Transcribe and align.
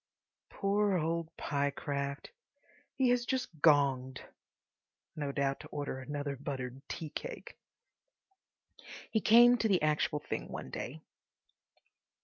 Poor 0.49 0.97
old 0.97 1.29
Pyecraft! 1.37 2.31
He 2.95 3.09
has 3.09 3.23
just 3.23 3.55
gonged, 3.61 4.17
no 5.15 5.31
doubt 5.31 5.59
to 5.59 5.67
order 5.67 5.99
another 5.99 6.35
buttered 6.35 6.81
tea 6.89 7.11
cake! 7.11 7.55
He 9.11 9.21
came 9.21 9.57
to 9.59 9.67
the 9.67 9.83
actual 9.83 10.17
thing 10.17 10.47
one 10.51 10.71
day. 10.71 11.01